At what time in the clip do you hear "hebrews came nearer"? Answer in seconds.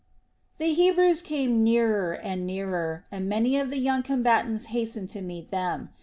0.73-2.13